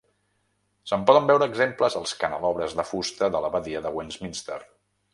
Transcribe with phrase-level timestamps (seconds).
[0.91, 4.63] Se'n poden veure exemples als canelobres de fusta de l'Abadia de Westminster.